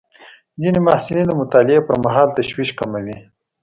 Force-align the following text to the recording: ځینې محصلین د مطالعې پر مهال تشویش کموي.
ځینې 0.61 0.79
محصلین 0.87 1.25
د 1.27 1.31
مطالعې 1.41 1.85
پر 1.87 1.95
مهال 2.03 2.27
تشویش 2.37 2.69
کموي. 2.79 3.17